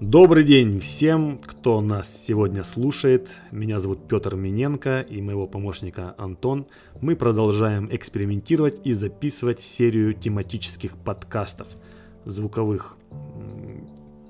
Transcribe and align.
Добрый 0.00 0.42
день 0.44 0.80
всем, 0.80 1.38
кто 1.38 1.80
нас 1.80 2.24
сегодня 2.26 2.64
слушает. 2.64 3.30
Меня 3.52 3.78
зовут 3.78 4.08
Петр 4.08 4.34
Миненко 4.34 5.00
и 5.02 5.22
моего 5.22 5.46
помощника 5.46 6.14
Антон. 6.18 6.66
Мы 7.00 7.14
продолжаем 7.14 7.88
экспериментировать 7.90 8.80
и 8.84 8.92
записывать 8.92 9.60
серию 9.60 10.12
тематических 10.12 10.96
подкастов, 10.96 11.68
звуковых 12.24 12.96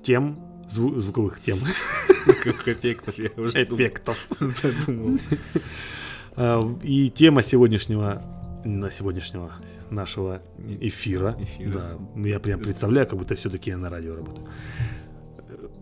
тем, 0.03 0.39
зву- 0.69 0.99
звуковых 0.99 1.41
тем, 1.41 1.59
Как 2.43 2.67
эффектов, 2.67 3.17
я 3.17 3.29
уже 3.35 3.63
эффектов. 3.63 4.27
А, 6.37 6.59
И 6.83 7.09
тема 7.09 7.41
сегодняшнего 7.41 8.21
на 8.65 8.89
сегодняшнего 8.89 9.53
нашего 9.89 10.41
эфира. 10.81 11.37
Эфира. 11.39 11.71
Да, 11.71 11.97
я 12.27 12.39
прям 12.39 12.59
представляю, 12.59 13.07
как 13.07 13.19
будто 13.19 13.35
все-таки 13.35 13.69
я 13.69 13.77
на 13.77 13.89
радио 13.89 14.15
работаю. 14.15 14.47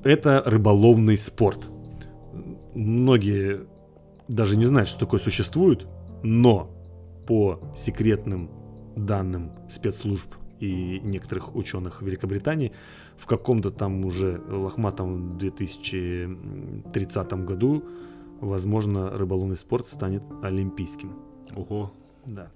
Это 0.04 0.44
рыболовный 0.46 1.18
спорт. 1.18 1.72
Многие 2.74 3.62
даже 4.28 4.58
не 4.58 4.66
знают, 4.66 4.90
что 4.90 5.00
такое 5.00 5.20
существует, 5.20 5.88
но 6.24 6.70
по 7.26 7.60
секретным 7.78 8.50
данным 8.96 9.52
спецслужб 9.70 10.28
и 10.60 11.00
некоторых 11.04 11.56
ученых 11.56 12.02
Великобритании, 12.02 12.74
в 13.18 13.26
каком-то 13.26 13.72
там 13.72 14.06
уже 14.06 14.42
лохматом 14.50 15.38
2030 15.38 17.34
году, 17.46 17.84
возможно, 18.42 19.10
рыболовный 19.10 19.58
спорт 19.58 19.88
станет 19.88 20.24
олимпийским. 20.42 21.14
Ого. 21.56 21.92
Да. 22.26 22.52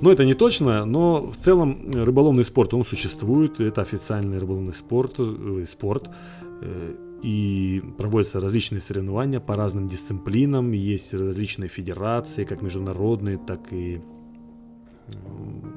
Но 0.00 0.12
это 0.12 0.24
не 0.24 0.34
точно, 0.34 0.84
но 0.84 1.30
в 1.30 1.36
целом 1.36 1.90
э, 1.92 2.04
рыболовный 2.04 2.44
спорт, 2.44 2.74
он 2.74 2.84
существует, 2.84 3.60
это 3.60 3.82
официальный 3.82 4.38
рыболовный 4.38 4.74
спорт, 4.74 5.14
э, 5.18 5.64
спорт, 5.68 6.08
э, 6.62 6.94
и 7.22 7.82
проводятся 7.98 8.40
различные 8.40 8.80
соревнования 8.80 9.40
по 9.40 9.56
разным 9.56 9.88
дисциплинам, 9.88 10.72
есть 10.72 11.12
различные 11.12 11.68
федерации, 11.68 12.44
как 12.44 12.62
международные, 12.62 13.36
так 13.36 13.72
и 13.72 14.00
м, 15.12 15.74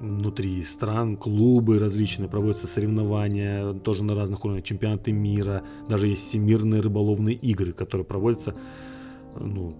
внутри 0.00 0.62
стран, 0.62 1.16
клубы 1.16 1.78
различные, 1.78 2.28
проводятся 2.28 2.68
соревнования, 2.68 3.74
тоже 3.74 4.04
на 4.04 4.14
разных 4.14 4.44
уровнях, 4.44 4.64
чемпионаты 4.64 5.12
мира, 5.12 5.62
даже 5.88 6.06
есть 6.06 6.22
всемирные 6.28 6.80
рыболовные 6.80 7.34
игры, 7.34 7.72
которые 7.72 8.06
проводятся, 8.06 8.54
э, 9.34 9.44
ну, 9.44 9.76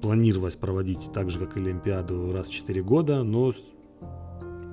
планировалось 0.00 0.56
проводить 0.56 1.12
так 1.12 1.30
же, 1.30 1.38
как 1.38 1.56
и 1.56 1.60
Олимпиаду 1.60 2.32
раз 2.32 2.48
в 2.48 2.52
4 2.52 2.82
года, 2.82 3.22
но 3.22 3.52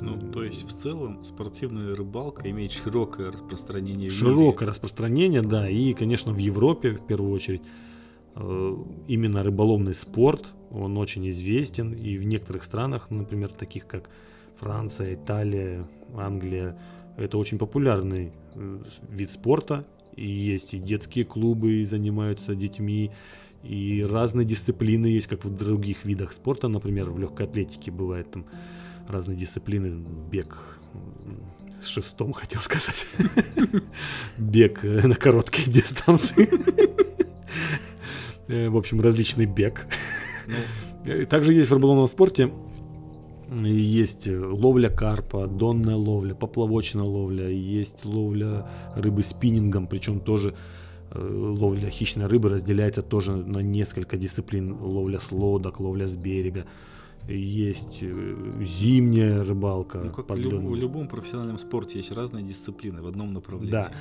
Ну, 0.01 0.31
то 0.31 0.43
есть, 0.43 0.67
в 0.67 0.73
целом, 0.73 1.23
спортивная 1.23 1.95
рыбалка 1.95 2.49
имеет 2.49 2.71
широкое 2.71 3.31
распространение 3.31 4.09
широкое 4.09 4.67
распространение, 4.67 5.41
да, 5.41 5.69
и, 5.69 5.93
конечно, 5.93 6.33
в 6.33 6.37
Европе 6.37 6.91
в 6.91 7.05
первую 7.05 7.31
очередь 7.31 7.61
э, 8.35 8.75
именно 9.07 9.43
рыболовный 9.43 9.93
спорт, 9.93 10.53
он 10.71 10.97
очень 10.97 11.29
известен, 11.29 11.93
и 11.93 12.17
в 12.17 12.25
некоторых 12.25 12.63
странах, 12.63 13.09
например, 13.09 13.49
таких 13.49 13.87
как 13.87 14.09
Франция, 14.59 15.15
Италия, 15.15 15.87
Англия, 16.15 16.77
это 17.17 17.37
очень 17.37 17.57
популярный 17.57 18.33
э, 18.55 18.79
вид 19.09 19.31
спорта, 19.31 19.85
и 20.15 20.27
есть 20.27 20.73
и 20.73 20.79
детские 20.79 21.25
клубы, 21.25 21.81
и 21.81 21.85
занимаются 21.85 22.55
детьми, 22.55 23.11
и 23.67 24.03
разные 24.03 24.45
дисциплины 24.45 25.07
есть, 25.07 25.27
как 25.27 25.45
в 25.45 25.55
других 25.55 26.05
видах 26.05 26.33
спорта, 26.33 26.67
например, 26.67 27.09
в 27.09 27.19
легкой 27.19 27.47
атлетике 27.47 27.91
бывает 27.91 28.31
там 28.31 28.45
разные 29.07 29.37
дисциплины, 29.37 30.03
бег 30.31 30.79
с 31.83 31.87
шестом, 31.87 32.33
хотел 32.33 32.61
сказать, 32.61 33.07
бег 34.37 34.83
э, 34.83 35.07
на 35.07 35.15
короткие 35.15 35.71
дистанции, 35.71 36.49
Э, 38.47 38.69
в 38.69 38.77
общем, 38.77 39.01
различный 39.01 39.47
бег. 39.47 39.87
Ну, 40.47 40.53
Э, 41.05 41.25
Также 41.25 41.53
есть 41.53 41.69
в 41.69 41.73
рыболовном 41.73 42.07
спорте 42.07 42.51
есть 43.61 44.27
ловля 44.27 44.89
карпа, 44.89 45.45
донная 45.45 45.95
ловля, 45.95 46.33
поплавочная 46.33 47.03
ловля, 47.03 47.47
есть 47.47 48.03
ловля 48.03 48.67
рыбы 48.95 49.21
спиннингом, 49.21 49.85
причем 49.85 50.19
тоже 50.19 50.55
ловля 51.17 51.89
хищной 51.89 52.27
рыбы 52.27 52.49
разделяется 52.49 53.01
тоже 53.01 53.35
на 53.35 53.59
несколько 53.59 54.17
дисциплин. 54.17 54.73
Ловля 54.73 55.19
с 55.19 55.31
лодок, 55.31 55.79
ловля 55.79 56.07
с 56.07 56.15
берега. 56.15 56.65
Есть 57.27 57.99
э, 58.03 58.61
зимняя 58.61 59.43
рыбалка. 59.43 59.97
ну, 59.99 60.11
как 60.11 60.29
в, 60.29 60.35
люб- 60.35 60.61
в 60.63 60.75
любом 60.75 61.07
профессиональном 61.07 61.57
спорте 61.57 61.97
есть 61.97 62.11
разные 62.11 62.43
дисциплины 62.43 63.01
в 63.01 63.07
одном 63.07 63.33
направлении. 63.33 63.71
Да. 63.71 63.91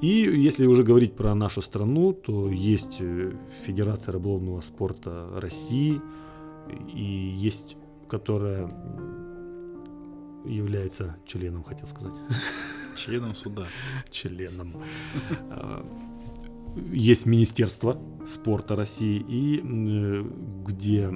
И 0.00 0.06
если 0.46 0.66
уже 0.66 0.84
говорить 0.84 1.16
про 1.16 1.34
нашу 1.34 1.62
страну, 1.62 2.12
то 2.12 2.48
есть 2.48 2.98
э, 3.00 3.32
Федерация 3.66 4.12
рыболовного 4.12 4.60
спорта 4.60 5.28
России, 5.40 6.00
и 6.94 7.02
есть, 7.46 7.76
которая 8.08 8.70
является 10.46 11.16
членом, 11.26 11.64
хотел 11.64 11.88
сказать, 11.88 12.14
Членом 12.96 13.34
суда. 13.34 13.66
членом. 14.10 14.74
Есть 16.92 17.26
Министерство 17.26 17.98
спорта 18.28 18.76
России, 18.76 19.24
и 19.28 19.60
э, 19.62 20.24
где 20.66 21.10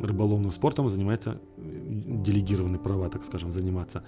рыболовным 0.00 0.50
спортом 0.50 0.90
занимается 0.90 1.40
э, 1.56 1.62
делегированные 2.24 2.78
права, 2.78 3.08
так 3.08 3.24
скажем, 3.24 3.52
заниматься 3.52 4.04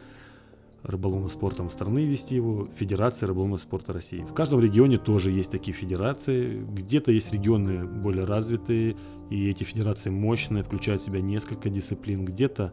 рыболовным 0.82 1.28
спортом 1.31 1.70
страны 1.70 2.04
вести 2.04 2.37
его 2.37 2.69
Федерация 2.76 3.26
рыболовного 3.26 3.59
спорта 3.59 3.92
России. 3.92 4.20
В 4.20 4.32
каждом 4.34 4.60
регионе 4.60 4.98
тоже 4.98 5.31
есть 5.32 5.50
такие 5.50 5.75
федерации. 5.75 6.60
Где-то 6.60 7.10
есть 7.10 7.32
регионы 7.32 7.84
более 7.87 8.25
развитые, 8.25 8.97
и 9.31 9.50
эти 9.50 9.64
федерации 9.64 10.10
мощные, 10.10 10.62
включают 10.62 11.03
в 11.03 11.06
себя 11.06 11.20
несколько 11.20 11.70
дисциплин. 11.70 12.25
Где-то 12.25 12.72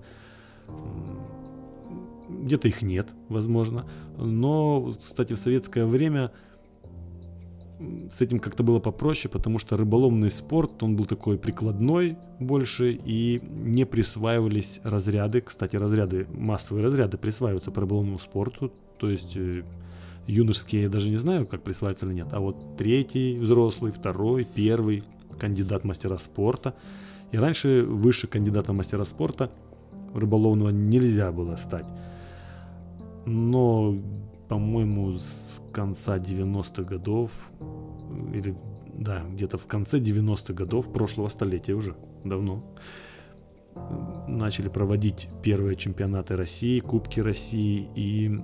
где-то 2.29 2.67
их 2.67 2.81
нет, 2.81 3.09
возможно. 3.29 3.85
Но, 4.17 4.91
кстати, 4.91 5.33
в 5.33 5.37
советское 5.37 5.85
время 5.85 6.31
с 8.09 8.21
этим 8.21 8.39
как-то 8.39 8.63
было 8.63 8.79
попроще, 8.79 9.31
потому 9.31 9.59
что 9.59 9.77
рыболовный 9.77 10.29
спорт, 10.29 10.83
он 10.83 10.95
был 10.95 11.05
такой 11.05 11.37
прикладной 11.37 12.17
больше, 12.39 12.99
и 13.05 13.41
не 13.43 13.85
присваивались 13.85 14.79
разряды. 14.83 15.41
Кстати, 15.41 15.75
разряды, 15.75 16.27
массовые 16.33 16.83
разряды 16.83 17.17
присваиваются 17.17 17.71
по 17.71 17.81
рыболовному 17.81 18.19
спорту, 18.19 18.71
то 18.97 19.09
есть 19.09 19.35
э, 19.35 19.63
юношеские 20.27 20.83
я 20.83 20.89
даже 20.89 21.09
не 21.09 21.17
знаю, 21.17 21.45
как 21.47 21.63
присваиваются 21.63 22.05
или 22.05 22.13
нет, 22.13 22.27
а 22.31 22.39
вот 22.39 22.77
третий 22.77 23.37
взрослый, 23.37 23.91
второй, 23.91 24.45
первый 24.45 25.03
кандидат 25.39 25.83
мастера 25.83 26.17
спорта. 26.17 26.75
И 27.31 27.37
раньше 27.37 27.83
выше 27.83 28.27
кандидата 28.27 28.73
мастера 28.73 29.05
спорта 29.05 29.51
рыболовного 30.13 30.69
нельзя 30.69 31.31
было 31.31 31.55
стать. 31.55 31.87
Но, 33.25 33.97
по-моему, 34.47 35.17
с 35.17 35.61
конца 35.71 36.17
90-х 36.17 36.83
годов, 36.83 37.31
или 38.33 38.55
да, 38.93 39.23
где-то 39.23 39.57
в 39.57 39.65
конце 39.65 39.99
90-х 39.99 40.53
годов 40.53 40.91
прошлого 40.91 41.29
столетия 41.29 41.73
уже, 41.73 41.95
давно, 42.23 42.63
начали 44.27 44.69
проводить 44.69 45.29
первые 45.41 45.75
чемпионаты 45.75 46.35
России, 46.35 46.79
Кубки 46.79 47.19
России, 47.19 47.89
и 47.95 48.39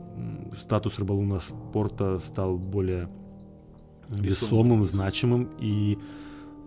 статус 0.58 0.98
рыболовного 0.98 1.40
спорта 1.40 2.20
стал 2.20 2.58
более 2.58 3.10
весомым, 4.10 4.86
значимым, 4.86 5.50
и 5.60 5.98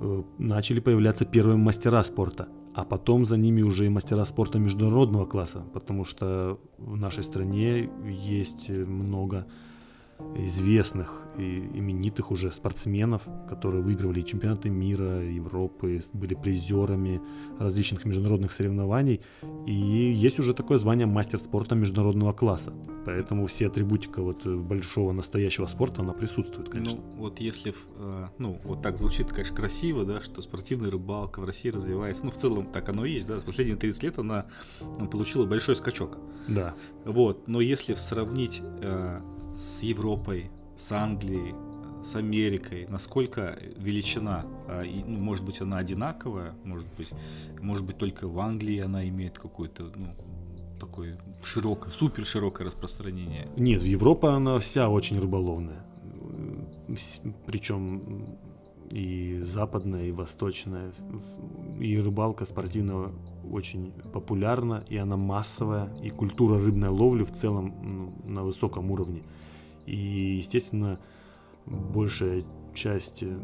э, 0.00 0.22
начали 0.38 0.80
появляться 0.80 1.24
первые 1.24 1.56
мастера 1.56 2.02
спорта. 2.04 2.48
А 2.74 2.84
потом 2.84 3.26
за 3.26 3.36
ними 3.36 3.62
уже 3.62 3.86
и 3.86 3.90
мастера 3.90 4.24
спорта 4.24 4.58
международного 4.58 5.26
класса, 5.26 5.62
потому 5.74 6.04
что 6.04 6.58
в 6.78 6.96
нашей 6.96 7.22
стране 7.22 7.90
есть 8.04 8.70
много 8.70 9.46
известных 10.36 11.22
и 11.38 11.58
именитых 11.58 12.30
уже 12.30 12.52
спортсменов, 12.52 13.22
которые 13.48 13.82
выигрывали 13.82 14.22
чемпионаты 14.22 14.68
мира, 14.70 15.22
Европы, 15.22 16.00
были 16.12 16.34
призерами 16.34 17.20
различных 17.58 18.04
международных 18.04 18.52
соревнований. 18.52 19.20
И 19.66 19.72
есть 19.72 20.38
уже 20.38 20.54
такое 20.54 20.78
звание 20.78 21.06
мастер 21.06 21.38
спорта 21.38 21.74
международного 21.74 22.32
класса. 22.32 22.72
Поэтому 23.04 23.46
все 23.46 23.66
атрибутика 23.66 24.22
вот 24.22 24.46
э, 24.46 24.56
большого 24.56 25.12
настоящего 25.12 25.66
спорта, 25.66 26.02
она 26.02 26.12
присутствует, 26.12 26.68
конечно. 26.68 27.00
Ну, 27.00 27.14
вот 27.16 27.40
если, 27.40 27.74
э, 27.96 28.26
ну, 28.38 28.60
вот 28.64 28.82
так 28.82 28.98
звучит, 28.98 29.28
конечно, 29.28 29.56
красиво, 29.56 30.04
да, 30.04 30.20
что 30.20 30.40
спортивная 30.42 30.90
рыбалка 30.90 31.40
в 31.40 31.44
России 31.44 31.70
развивается. 31.70 32.24
Ну, 32.24 32.30
в 32.30 32.36
целом, 32.36 32.66
так 32.66 32.88
оно 32.88 33.04
и 33.04 33.12
есть, 33.12 33.26
да, 33.26 33.40
за 33.40 33.46
последние 33.46 33.76
30 33.76 34.02
лет 34.02 34.18
она 34.18 34.46
ну, 35.00 35.08
получила 35.08 35.46
большой 35.46 35.76
скачок. 35.76 36.18
Да. 36.46 36.74
Вот, 37.04 37.48
но 37.48 37.60
если 37.60 37.94
сравнить 37.94 38.62
э, 38.82 39.20
с 39.56 39.82
Европой, 39.82 40.50
с 40.76 40.92
Англией, 40.92 41.54
с 42.02 42.16
Америкой, 42.16 42.86
насколько 42.88 43.58
величина, 43.76 44.44
а, 44.68 44.82
ну, 44.84 45.18
может 45.18 45.44
быть, 45.44 45.60
она 45.60 45.78
одинаковая, 45.78 46.54
может 46.64 46.86
быть, 46.96 47.08
может 47.60 47.86
быть, 47.86 47.98
только 47.98 48.26
в 48.28 48.38
Англии 48.40 48.78
она 48.80 49.08
имеет 49.08 49.38
какое-то, 49.38 49.92
ну, 49.94 50.14
такое 50.80 51.18
широкое, 51.44 51.92
супер 51.92 52.26
широкое 52.26 52.66
распространение. 52.66 53.48
Нет, 53.56 53.82
Европа 53.82 54.34
она 54.34 54.58
вся 54.58 54.88
очень 54.88 55.20
рыболовная. 55.20 55.84
причем 57.46 58.36
и 58.90 59.40
западная, 59.42 60.06
и 60.06 60.12
восточная. 60.12 60.92
И 61.80 61.98
рыбалка 61.98 62.44
спортивная 62.44 63.12
очень 63.50 63.92
популярна, 64.12 64.84
и 64.88 64.96
она 64.96 65.16
массовая, 65.16 65.94
и 66.02 66.10
культура 66.10 66.58
рыбной 66.58 66.88
ловли 66.88 67.24
в 67.24 67.32
целом 67.32 67.74
ну, 67.82 68.32
на 68.32 68.42
высоком 68.42 68.90
уровне. 68.90 69.22
И, 69.86 70.36
естественно, 70.36 70.98
большая 71.66 72.44
часть 72.74 73.22
э, 73.22 73.38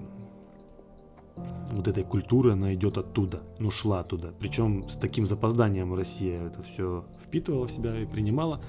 вот 1.72 1.88
этой 1.88 2.04
культуры, 2.04 2.52
она 2.52 2.74
идет 2.74 2.98
оттуда, 2.98 3.42
ну 3.58 3.70
шла 3.70 4.00
оттуда. 4.00 4.32
Причем 4.38 4.88
с 4.88 4.94
таким 4.96 5.26
запозданием 5.26 5.94
Россия 5.94 6.46
это 6.46 6.62
все 6.62 7.04
впитывала 7.24 7.66
в 7.66 7.70
себя 7.70 7.98
и 8.00 8.06
принимала. 8.06 8.60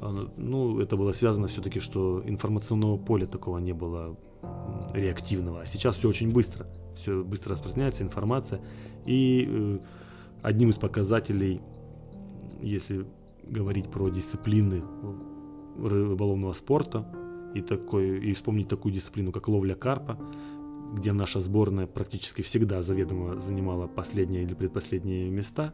А, 0.00 0.28
ну, 0.36 0.80
это 0.80 0.96
было 0.96 1.12
связано 1.12 1.46
все-таки, 1.46 1.80
что 1.80 2.22
информационного 2.24 2.96
поля 2.96 3.26
такого 3.26 3.58
не 3.58 3.72
было 3.72 4.16
реактивного. 4.92 5.62
А 5.62 5.66
сейчас 5.66 5.96
все 5.96 6.08
очень 6.08 6.32
быстро. 6.32 6.66
Все 6.96 7.22
быстро 7.24 7.52
распространяется 7.52 8.02
информация. 8.02 8.60
И 9.06 9.46
э, 9.48 9.78
одним 10.44 10.70
из 10.70 10.76
показателей, 10.76 11.60
если 12.60 13.06
говорить 13.42 13.90
про 13.90 14.10
дисциплины 14.10 14.82
рыболовного 15.78 16.52
спорта, 16.52 17.06
и, 17.54 17.62
такой, 17.62 18.18
и 18.18 18.32
вспомнить 18.32 18.68
такую 18.68 18.92
дисциплину, 18.92 19.32
как 19.32 19.48
ловля 19.48 19.74
карпа, 19.74 20.18
где 20.92 21.12
наша 21.12 21.40
сборная 21.40 21.86
практически 21.86 22.42
всегда 22.42 22.82
заведомо 22.82 23.40
занимала 23.40 23.86
последние 23.86 24.42
или 24.42 24.54
предпоследние 24.54 25.30
места 25.30 25.72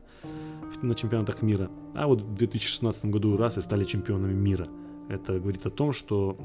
на 0.82 0.94
чемпионатах 0.94 1.42
мира. 1.42 1.70
А 1.94 2.06
вот 2.06 2.22
в 2.22 2.34
2016 2.34 3.06
году 3.06 3.36
раз 3.36 3.58
и 3.58 3.62
стали 3.62 3.84
чемпионами 3.84 4.34
мира. 4.34 4.68
Это 5.08 5.40
говорит 5.40 5.66
о 5.66 5.70
том, 5.70 5.92
что 5.92 6.36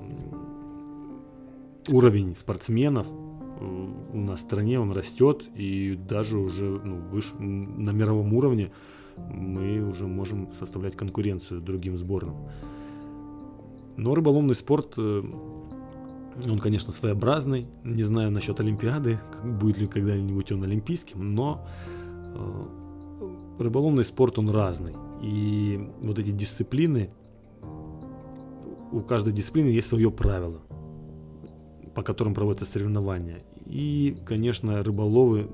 уровень 1.91 2.35
спортсменов 2.35 3.07
в 3.59 4.37
стране 4.37 4.79
он 4.79 4.91
растет 4.91 5.43
и 5.55 5.95
даже 5.95 6.37
уже 6.37 6.65
ну, 6.83 6.97
выше, 6.97 7.35
на 7.37 7.91
мировом 7.91 8.33
уровне 8.33 8.71
мы 9.17 9.81
уже 9.81 10.07
можем 10.07 10.53
составлять 10.53 10.95
конкуренцию 10.95 11.61
другим 11.61 11.97
сборным. 11.97 12.35
Но 13.97 14.13
рыболовный 14.13 14.55
спорт, 14.55 14.95
э, 14.97 15.23
он, 16.49 16.59
конечно, 16.59 16.91
своеобразный. 16.91 17.67
Не 17.83 18.03
знаю 18.03 18.31
насчет 18.31 18.59
Олимпиады, 18.59 19.19
будет 19.43 19.77
ли 19.77 19.87
когда-нибудь 19.87 20.51
он 20.51 20.63
олимпийским, 20.63 21.33
но 21.33 21.65
э, 22.35 22.65
рыболовный 23.59 24.03
спорт, 24.03 24.37
он 24.37 24.49
разный. 24.49 24.93
И 25.21 25.89
вот 26.01 26.19
эти 26.19 26.31
дисциплины, 26.31 27.09
у 28.91 28.99
каждой 28.99 29.31
дисциплины 29.31 29.69
есть 29.69 29.87
свое 29.87 30.11
правило, 30.11 30.59
по 31.95 32.03
которым 32.03 32.35
проводятся 32.35 32.65
соревнования. 32.65 33.43
И, 33.65 34.17
конечно, 34.25 34.83
рыболовы 34.83 35.49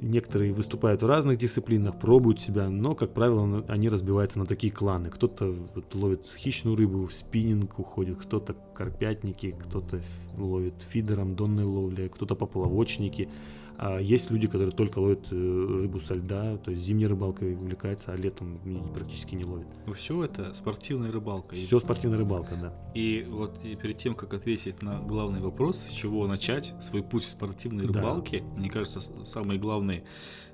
Некоторые 0.00 0.52
выступают 0.52 1.02
в 1.02 1.06
разных 1.06 1.38
дисциплинах, 1.38 1.98
пробуют 1.98 2.38
себя, 2.38 2.70
но, 2.70 2.94
как 2.94 3.14
правило, 3.14 3.64
они 3.66 3.88
разбиваются 3.88 4.38
на 4.38 4.46
такие 4.46 4.72
кланы. 4.72 5.10
Кто-то 5.10 5.52
вот 5.74 5.92
ловит 5.92 6.32
хищную 6.36 6.76
рыбу, 6.76 7.08
в 7.08 7.12
спиннинг 7.12 7.80
уходит, 7.80 8.18
кто-то 8.18 8.54
карпятники, 8.74 9.56
кто-то 9.58 10.00
ловит 10.36 10.74
фидером, 10.88 11.34
донной 11.34 11.64
ловли, 11.64 12.06
кто-то 12.06 12.36
поплавочники. 12.36 13.28
А 13.78 14.00
есть 14.00 14.30
люди, 14.30 14.48
которые 14.48 14.72
только 14.72 14.98
ловят 14.98 15.28
э, 15.30 15.34
рыбу 15.34 16.00
со 16.00 16.14
льда, 16.14 16.56
то 16.56 16.72
есть 16.72 16.82
зимней 16.82 17.06
рыбалкой 17.06 17.54
увлекается, 17.54 18.12
а 18.12 18.16
летом 18.16 18.58
практически 18.92 19.36
не 19.36 19.44
ловит. 19.44 19.68
Все 19.94 20.24
это 20.24 20.52
спортивная 20.54 21.12
рыбалка. 21.12 21.54
Все 21.54 21.78
спортивная 21.78 22.18
рыбалка, 22.18 22.56
да. 22.60 22.74
И 22.94 23.24
вот 23.30 23.64
и 23.64 23.76
перед 23.76 23.96
тем, 23.98 24.16
как 24.16 24.34
ответить 24.34 24.82
на 24.82 25.00
главный 25.00 25.40
вопрос, 25.40 25.78
с 25.78 25.92
чего 25.92 26.26
начать 26.26 26.74
свой 26.80 27.04
путь 27.04 27.22
в 27.22 27.28
спортивной 27.28 27.86
рыбалке, 27.86 28.40
да. 28.40 28.58
мне 28.58 28.68
кажется, 28.68 29.00
самый 29.24 29.58
главный 29.58 30.02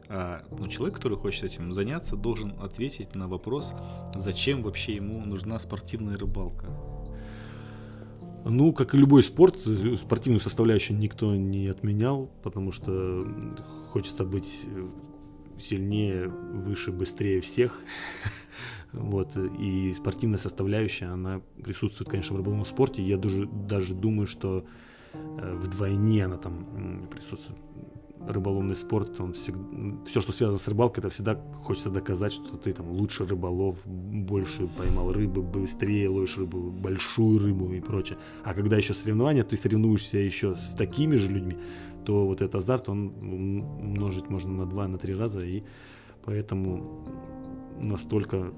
а, 0.09 0.43
ну, 0.51 0.69
человек, 0.69 0.97
который 0.97 1.17
хочет 1.17 1.45
этим 1.45 1.73
заняться, 1.73 2.17
должен 2.17 2.55
ответить 2.61 3.15
на 3.15 3.27
вопрос, 3.27 3.73
зачем 4.15 4.63
вообще 4.63 4.97
ему 4.97 5.25
нужна 5.25 5.59
спортивная 5.59 6.19
рыбалка. 6.19 6.67
Ну, 8.45 8.73
как 8.75 8.95
и 8.95 8.99
любой 8.99 9.23
спорт, 9.23 9.59
спортивную 9.99 10.41
составляющую 10.41 10.99
никто 10.99 11.35
не 11.35 11.67
отменял, 11.69 12.31
потому 12.43 12.73
что 12.73 13.27
хочется 13.91 14.25
быть 14.25 14.67
сильнее, 15.59 16.29
выше, 16.29 16.93
быстрее 16.93 17.41
всех. 17.41 17.79
Вот, 18.93 19.37
и 19.37 19.93
спортивная 19.93 20.39
составляющая, 20.39 21.07
она 21.07 21.41
присутствует, 21.65 22.09
конечно, 22.09 22.35
в 22.35 22.37
рыболовном 22.37 22.65
спорте. 22.65 23.03
Я 23.03 23.17
даже, 23.17 23.47
даже 23.47 23.93
думаю, 23.93 24.29
что 24.29 24.65
э, 25.13 25.57
вдвойне 25.57 26.25
она 26.27 26.37
там 26.37 27.09
присутствует 27.11 27.59
рыболовный 28.29 28.77
спорт, 28.77 29.21
он 29.21 29.33
всегда, 29.33 29.61
все, 30.07 30.21
что 30.21 30.33
связано 30.33 30.59
с 30.59 30.69
рыбалкой, 30.69 31.03
это 31.03 31.11
всегда 31.11 31.35
хочется 31.63 31.91
доказать, 31.91 32.33
что 32.33 32.57
ты 32.57 32.73
там 32.73 32.91
лучше 32.91 33.27
рыболов, 33.27 33.79
больше 33.85 34.67
поймал 34.67 35.13
рыбы, 35.13 35.43
быстрее 35.43 36.09
ловишь 36.09 36.37
рыбу, 36.39 36.71
большую 36.71 37.39
рыбу 37.39 37.73
и 37.73 37.81
прочее. 37.81 38.19
А 38.43 38.55
когда 38.55 38.77
еще 38.77 38.95
соревнования, 38.95 39.45
ты 39.45 39.57
соревнуешься 39.57 40.19
еще 40.19 40.57
с 40.57 40.75
такими 40.75 41.17
же 41.17 41.29
людьми, 41.29 41.57
то 42.05 42.27
вот 42.27 42.41
этот 42.41 42.57
азарт, 42.57 42.89
он 42.89 43.09
умножить 43.19 44.29
можно 44.29 44.53
на 44.53 44.67
два, 44.67 44.89
на 44.89 44.99
три 44.99 45.15
раза, 45.15 45.41
и 45.45 45.63
поэтому 46.25 47.07
настолько 47.81 48.53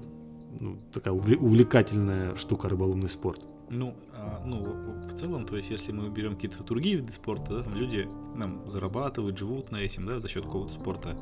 ну, 0.59 0.77
такая 0.93 1.13
увлекательная 1.13 2.35
штука 2.35 2.69
рыболовный 2.69 3.09
спорт. 3.09 3.45
Ну, 3.69 3.95
а, 4.13 4.41
ну, 4.45 4.63
в 5.07 5.13
целом, 5.19 5.45
то 5.45 5.57
есть, 5.57 5.69
если 5.69 5.91
мы 5.91 6.09
берем 6.09 6.35
какие-то 6.35 6.63
другие 6.63 6.95
виды 6.95 7.11
спорта, 7.11 7.57
да, 7.57 7.63
там 7.63 7.75
люди 7.75 8.07
нам 8.35 8.69
зарабатывают, 8.71 9.37
живут 9.37 9.71
на 9.71 9.77
этим, 9.77 10.05
да, 10.05 10.19
за 10.19 10.29
счет 10.29 10.45
какого-то 10.45 10.73
спорта. 10.73 11.17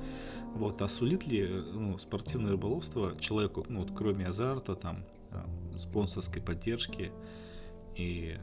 Вот, 0.54 0.82
а 0.82 0.88
сулит 0.88 1.26
ли 1.26 1.48
ну, 1.74 1.98
спортивное 1.98 2.52
рыболовство 2.52 3.16
человеку, 3.20 3.66
ну, 3.68 3.80
вот, 3.80 3.92
кроме 3.96 4.28
азарта, 4.28 4.76
там, 4.76 5.04
а, 5.32 5.46
спонсорской 5.78 6.42
поддержки 6.42 7.12
и 7.96 8.38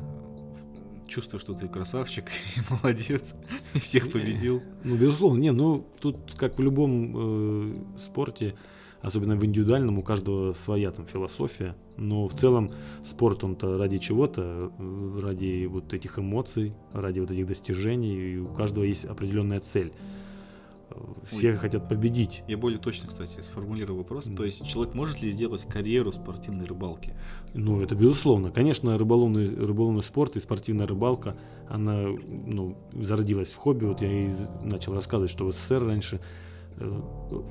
чувство, 1.06 1.38
что 1.38 1.54
ты 1.54 1.68
красавчик 1.68 2.24
и 2.56 2.60
молодец, 2.70 3.34
и 3.74 3.78
всех 3.78 4.10
победил? 4.10 4.62
Ну, 4.82 4.96
безусловно, 4.96 5.40
не, 5.40 5.52
ну, 5.52 5.86
тут, 6.00 6.34
как 6.36 6.58
в 6.58 6.62
любом 6.62 7.72
э, 7.72 7.74
спорте, 7.98 8.56
особенно 9.02 9.36
в 9.36 9.44
индивидуальном, 9.44 9.98
у 9.98 10.02
каждого 10.02 10.52
своя 10.52 10.90
там 10.92 11.06
философия. 11.06 11.76
Но 11.96 12.28
в 12.28 12.34
целом 12.34 12.70
спорт 13.04 13.44
он-то 13.44 13.76
ради 13.76 13.98
чего-то, 13.98 14.72
ради 15.20 15.66
вот 15.66 15.92
этих 15.92 16.18
эмоций, 16.18 16.72
ради 16.92 17.20
вот 17.20 17.30
этих 17.30 17.46
достижений, 17.46 18.16
и 18.16 18.38
у 18.38 18.48
каждого 18.48 18.84
есть 18.84 19.04
определенная 19.04 19.60
цель. 19.60 19.92
Все 21.30 21.52
Ой, 21.52 21.56
хотят 21.56 21.88
победить. 21.88 22.42
Я 22.48 22.58
более 22.58 22.78
точно, 22.78 23.08
кстати, 23.08 23.40
сформулирую 23.40 23.96
вопрос. 23.96 24.26
То 24.36 24.44
есть 24.44 24.66
человек 24.66 24.94
может 24.94 25.22
ли 25.22 25.30
сделать 25.30 25.62
карьеру 25.62 26.12
спортивной 26.12 26.66
рыбалки? 26.66 27.14
Ну, 27.54 27.80
это 27.80 27.94
безусловно. 27.94 28.50
Конечно, 28.50 28.98
рыболовный, 28.98 29.48
рыболовный 29.48 30.02
спорт 30.02 30.36
и 30.36 30.40
спортивная 30.40 30.86
рыбалка, 30.86 31.34
она 31.68 32.08
ну, 32.28 32.76
зародилась 32.92 33.48
в 33.48 33.56
хобби. 33.56 33.86
Вот 33.86 34.02
я 34.02 34.28
и 34.28 34.30
начал 34.62 34.92
рассказывать, 34.94 35.30
что 35.30 35.46
в 35.46 35.52
СССР 35.52 35.82
раньше 35.82 36.20
Э, 36.20 36.20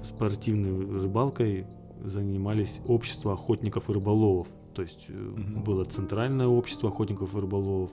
спортивной 0.03 1.01
рыбалкой 1.01 1.65
занимались 2.03 2.81
общество 2.87 3.33
охотников 3.33 3.89
и 3.89 3.93
рыболовов. 3.93 4.47
То 4.73 4.81
есть 4.81 5.09
угу. 5.09 5.59
было 5.61 5.83
центральное 5.85 6.47
общество 6.47 6.89
охотников 6.89 7.35
и 7.35 7.39
рыболовов, 7.39 7.91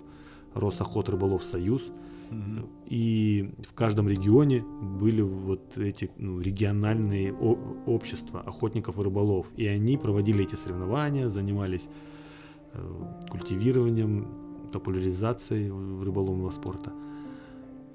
Росохот 0.54 1.08
Рыболов 1.08 1.42
Союз. 1.42 1.82
Угу. 2.30 2.68
И 2.86 3.50
в 3.68 3.74
каждом 3.74 4.08
регионе 4.08 4.64
были 5.00 5.22
вот 5.22 5.76
эти 5.78 6.10
ну, 6.16 6.40
региональные 6.40 7.32
общества 7.34 8.40
охотников 8.40 8.98
и 8.98 9.02
рыболов. 9.02 9.46
И 9.56 9.66
они 9.66 9.96
проводили 9.96 10.44
эти 10.44 10.54
соревнования, 10.54 11.28
занимались 11.28 11.88
э, 12.72 13.02
культивированием, 13.30 14.26
популяризацией 14.72 15.70
рыболовного 16.04 16.50
спорта. 16.50 16.92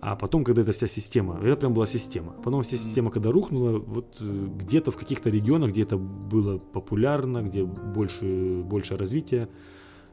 А 0.05 0.17
потом, 0.17 0.43
когда 0.43 0.63
эта 0.63 0.73
вся 0.73 0.87
система, 0.87 1.39
это 1.41 1.55
прям 1.55 1.73
была 1.73 1.87
система. 1.87 2.33
Потом 2.43 2.61
вся 2.61 2.75
система, 2.75 3.09
когда 3.09 3.31
рухнула, 3.31 3.79
вот 3.79 4.17
э, 4.19 4.47
где-то 4.59 4.91
в 4.91 4.97
каких-то 4.97 5.29
регионах, 5.29 5.71
где 5.71 5.83
это 5.83 5.97
было 5.97 6.57
популярно, 6.57 7.41
где 7.41 7.63
больше, 7.63 8.63
больше 8.65 8.97
развития 8.97 9.47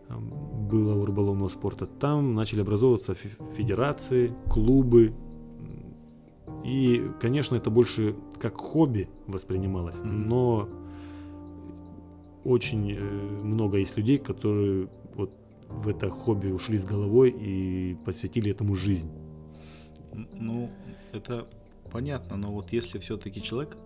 было 0.08 0.94
у 0.94 1.04
рыболовного 1.04 1.48
спорта, 1.48 1.86
там 1.86 2.34
начали 2.34 2.60
образовываться 2.60 3.14
федерации, 3.56 4.32
клубы. 4.48 5.12
И, 6.64 7.10
конечно, 7.20 7.56
это 7.56 7.70
больше 7.70 8.14
как 8.40 8.58
хобби 8.58 9.08
воспринималось, 9.26 9.96
но 10.04 10.68
очень 12.44 12.92
э, 12.92 13.42
много 13.42 13.78
есть 13.78 13.96
людей, 13.96 14.18
которые 14.18 14.88
вот 15.16 15.32
в 15.68 15.88
это 15.88 16.10
хобби 16.10 16.52
ушли 16.52 16.78
с 16.78 16.84
головой 16.84 17.30
и 17.30 17.96
посвятили 18.04 18.52
этому 18.52 18.76
жизнь. 18.76 19.10
Ну, 20.12 20.70
это 21.12 21.46
понятно, 21.90 22.36
но 22.36 22.50
вот 22.52 22.72
если 22.72 22.98
все-таки 22.98 23.42
человек, 23.42 23.76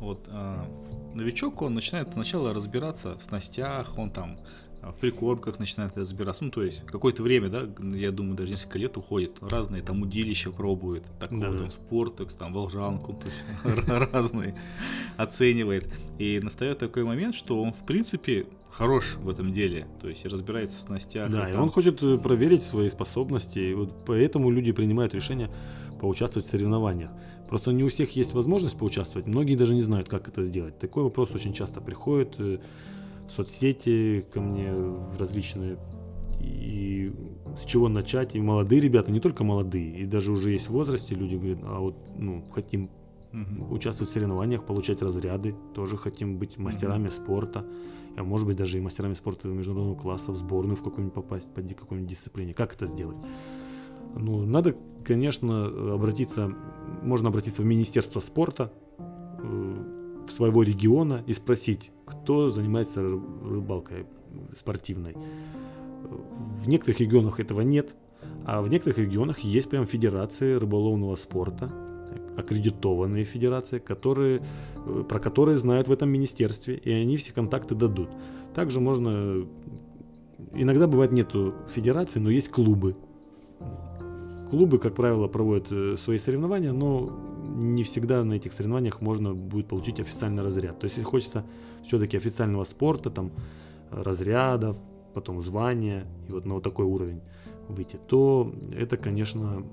вот 0.00 0.26
а, 0.28 0.66
новичок, 1.14 1.62
он 1.62 1.74
начинает 1.74 2.12
сначала 2.12 2.54
разбираться 2.54 3.16
в 3.16 3.22
снастях, 3.22 3.98
он 3.98 4.10
там 4.10 4.38
в 4.82 4.94
прикормках 4.94 5.58
начинают 5.58 5.96
разбираться. 5.96 6.44
Ну, 6.44 6.50
то 6.50 6.62
есть, 6.62 6.84
какое-то 6.86 7.22
время, 7.22 7.48
да, 7.48 7.68
я 7.96 8.10
думаю, 8.12 8.36
даже 8.36 8.52
несколько 8.52 8.78
лет 8.78 8.96
уходит. 8.96 9.38
Разные 9.40 9.82
там 9.82 10.02
удилища 10.02 10.50
пробуют. 10.50 11.04
Такого 11.18 11.40
да, 11.40 11.58
там 11.58 11.70
спортекс, 11.70 12.34
там 12.34 12.52
волжанку, 12.52 13.12
то 13.12 13.26
есть 13.26 14.08
разные 14.12 14.56
оценивает. 15.16 15.92
И 16.18 16.40
настает 16.42 16.78
такой 16.78 17.04
момент, 17.04 17.34
что 17.34 17.62
он, 17.62 17.72
в 17.72 17.84
принципе, 17.84 18.46
хорош 18.70 19.16
в 19.16 19.28
этом 19.28 19.52
деле, 19.52 19.86
то 20.00 20.08
есть 20.08 20.24
разбирается 20.24 20.78
в 20.78 20.82
снастях. 20.82 21.30
Да, 21.30 21.48
и, 21.48 21.52
и 21.52 21.56
он 21.56 21.70
хочет 21.70 22.02
э, 22.02 22.16
проверить 22.18 22.62
свои 22.62 22.88
способности, 22.88 23.58
и 23.58 23.74
вот 23.74 24.04
поэтому 24.06 24.50
люди 24.50 24.72
принимают 24.72 25.14
решение 25.14 25.50
поучаствовать 26.00 26.46
в 26.46 26.50
соревнованиях. 26.50 27.10
Просто 27.48 27.72
не 27.72 27.82
у 27.82 27.88
всех 27.88 28.14
есть 28.16 28.32
возможность 28.32 28.78
поучаствовать, 28.78 29.26
многие 29.26 29.56
даже 29.56 29.74
не 29.74 29.82
знают, 29.82 30.08
как 30.08 30.28
это 30.28 30.44
сделать. 30.44 30.78
Такой 30.78 31.02
вопрос 31.02 31.34
очень 31.34 31.52
часто 31.52 31.80
приходит 31.80 32.36
э, 32.38 32.58
соцсети 33.30 34.26
ко 34.32 34.40
мне 34.40 34.72
различные 35.18 35.78
и 36.40 37.12
с 37.58 37.64
чего 37.64 37.88
начать. 37.88 38.34
И 38.34 38.40
молодые 38.40 38.80
ребята, 38.80 39.12
не 39.12 39.20
только 39.20 39.44
молодые, 39.44 40.00
и 40.00 40.06
даже 40.06 40.32
уже 40.32 40.52
есть 40.52 40.66
в 40.66 40.70
возрасте 40.70 41.14
люди 41.14 41.36
говорят, 41.36 41.58
а 41.64 41.80
вот 41.80 41.96
ну, 42.16 42.44
хотим 42.52 42.90
угу. 43.32 43.74
участвовать 43.74 44.10
в 44.10 44.12
соревнованиях, 44.12 44.64
получать 44.64 45.02
разряды, 45.02 45.54
тоже 45.74 45.96
хотим 45.96 46.38
быть 46.38 46.58
мастерами 46.58 47.06
угу. 47.06 47.12
спорта, 47.12 47.64
а 48.16 48.24
может 48.24 48.46
быть 48.46 48.56
даже 48.56 48.78
и 48.78 48.80
мастерами 48.80 49.14
спорта 49.14 49.48
международного 49.48 49.98
класса, 49.98 50.32
в 50.32 50.36
сборную 50.36 50.76
в 50.76 50.82
какую-нибудь 50.82 51.14
попасть 51.14 51.52
по 51.52 51.62
какой-нибудь 51.62 52.10
дисциплине. 52.10 52.54
Как 52.54 52.74
это 52.74 52.86
сделать? 52.86 53.18
Ну, 54.16 54.44
надо, 54.44 54.76
конечно, 55.04 55.94
обратиться, 55.94 56.52
можно 57.02 57.28
обратиться 57.28 57.62
в 57.62 57.64
Министерство 57.64 58.20
спорта 58.20 58.72
своего 60.30 60.62
региона 60.62 61.22
и 61.26 61.32
спросить, 61.32 61.90
кто 62.06 62.50
занимается 62.50 63.02
рыбалкой 63.02 64.06
спортивной. 64.58 65.16
В 66.02 66.68
некоторых 66.68 67.00
регионах 67.00 67.40
этого 67.40 67.60
нет, 67.60 67.94
а 68.44 68.62
в 68.62 68.70
некоторых 68.70 68.98
регионах 68.98 69.40
есть 69.40 69.68
прям 69.68 69.86
федерации 69.86 70.54
рыболовного 70.54 71.16
спорта, 71.16 71.70
аккредитованные 72.36 73.24
федерации, 73.24 73.78
которые, 73.78 74.42
э, 74.86 75.04
про 75.08 75.18
которые 75.18 75.58
знают 75.58 75.88
в 75.88 75.92
этом 75.92 76.08
министерстве, 76.08 76.76
и 76.76 76.90
они 76.90 77.16
все 77.16 77.32
контакты 77.32 77.74
дадут. 77.74 78.10
Также 78.54 78.80
можно... 78.80 79.46
Иногда 80.54 80.86
бывает 80.86 81.12
нету 81.12 81.54
федерации, 81.72 82.18
но 82.18 82.30
есть 82.30 82.48
клубы, 82.48 82.96
Клубы, 84.50 84.78
как 84.78 84.94
правило, 84.96 85.28
проводят 85.28 85.70
э, 85.70 85.96
свои 85.96 86.18
соревнования, 86.18 86.72
но 86.72 87.08
не 87.54 87.84
всегда 87.84 88.24
на 88.24 88.34
этих 88.34 88.52
соревнованиях 88.52 89.00
можно 89.00 89.32
будет 89.32 89.68
получить 89.68 90.00
официальный 90.00 90.42
разряд. 90.42 90.78
То 90.80 90.86
есть, 90.86 90.96
если 90.96 91.08
хочется 91.08 91.44
все-таки 91.84 92.16
официального 92.16 92.64
спорта, 92.64 93.10
там, 93.10 93.30
разрядов, 93.90 94.76
потом 95.14 95.42
звания, 95.42 96.06
и 96.28 96.32
вот 96.32 96.46
на 96.46 96.54
вот 96.54 96.64
такой 96.64 96.84
уровень 96.84 97.20
выйти, 97.68 97.98
то 98.08 98.52
это, 98.76 98.96
конечно, 98.96 99.64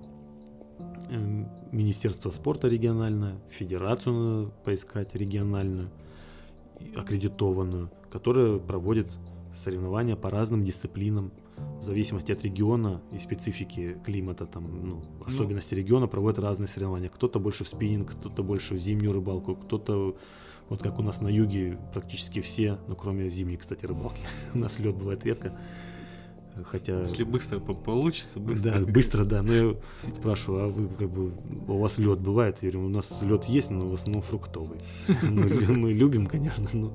эм, 1.09 1.47
Министерство 1.71 2.29
спорта 2.29 2.67
региональное, 2.67 3.39
федерацию 3.49 4.13
надо 4.13 4.51
поискать 4.63 5.15
региональную, 5.15 5.89
аккредитованную, 6.95 7.89
которая 8.11 8.59
проводит 8.59 9.07
соревнования 9.57 10.15
по 10.15 10.29
разным 10.29 10.63
дисциплинам, 10.63 11.31
в 11.57 11.83
зависимости 11.83 12.31
от 12.31 12.43
региона 12.43 13.01
и 13.11 13.19
специфики 13.19 13.97
климата, 14.05 14.45
там, 14.45 14.87
ну, 14.87 15.03
ну. 15.19 15.25
особенности 15.25 15.73
ну, 15.73 15.81
региона 15.81 16.07
проводят 16.07 16.39
разные 16.39 16.67
соревнования. 16.67 17.09
Кто-то 17.09 17.39
больше 17.39 17.63
в 17.63 17.67
спиннинг, 17.67 18.11
кто-то 18.11 18.43
больше 18.43 18.75
в 18.75 18.77
зимнюю 18.77 19.13
рыбалку, 19.13 19.55
кто-то, 19.55 20.17
вот 20.69 20.81
как 20.81 20.99
у 20.99 21.03
нас 21.03 21.21
на 21.21 21.27
юге, 21.27 21.79
практически 21.93 22.41
все, 22.41 22.79
ну, 22.87 22.95
кроме 22.95 23.29
зимней, 23.29 23.57
кстати, 23.57 23.85
рыбалки. 23.85 24.21
у 24.53 24.59
нас 24.59 24.79
лед 24.79 24.95
бывает 24.95 25.23
редко. 25.25 25.57
Хотя... 26.65 27.01
Если 27.01 27.23
быстро 27.23 27.59
получится, 27.59 28.39
быстро. 28.39 28.71
Да, 28.71 28.79
быстро, 28.79 29.25
да. 29.25 29.43
Но 29.43 29.53
я 29.53 29.75
спрашиваю, 30.17 30.65
а 30.65 30.67
вы 30.69 30.87
как 30.87 31.09
бы 31.09 31.31
у 31.67 31.77
вас 31.77 31.97
лед 31.97 32.19
бывает? 32.19 32.57
Я 32.61 32.71
говорю, 32.71 32.87
у 32.87 32.89
нас 32.89 33.21
лед 33.21 33.45
есть, 33.45 33.69
но 33.69 33.87
в 33.87 33.93
основном 33.93 34.23
фруктовый. 34.23 34.79
Мы, 35.21 35.45
мы 35.75 35.93
любим, 35.93 36.25
конечно, 36.25 36.67
но 36.73 36.93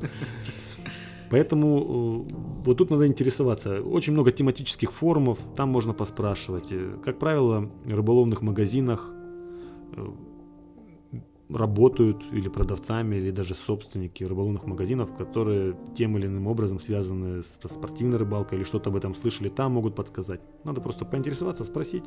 Поэтому 1.32 2.26
э, 2.28 2.34
вот 2.66 2.76
тут 2.76 2.90
надо 2.90 3.06
интересоваться. 3.06 3.80
Очень 3.80 4.12
много 4.12 4.32
тематических 4.32 4.92
форумов, 4.92 5.38
там 5.56 5.70
можно 5.70 5.94
поспрашивать. 5.94 6.70
Э, 6.72 6.98
как 7.02 7.18
правило, 7.18 7.70
в 7.84 7.94
рыболовных 7.94 8.42
магазинах 8.42 9.14
э, 9.96 10.06
работают 11.54 12.22
или 12.32 12.48
продавцами, 12.48 13.16
или 13.16 13.30
даже 13.30 13.54
собственники 13.54 14.24
рыболовных 14.24 14.64
магазинов, 14.66 15.14
которые 15.16 15.76
тем 15.96 16.16
или 16.18 16.26
иным 16.26 16.46
образом 16.46 16.80
связаны 16.80 17.42
с 17.42 17.58
спортивной 17.68 18.18
рыбалкой 18.18 18.58
или 18.58 18.64
что-то 18.64 18.90
об 18.90 18.96
этом 18.96 19.14
слышали, 19.14 19.48
там 19.48 19.72
могут 19.72 19.94
подсказать. 19.94 20.40
Надо 20.64 20.80
просто 20.80 21.04
поинтересоваться, 21.04 21.64
спросить. 21.64 22.04